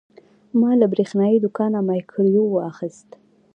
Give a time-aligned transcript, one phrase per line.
[0.59, 3.09] ما له برېښنايي دوکانه مایکروویو واخیست.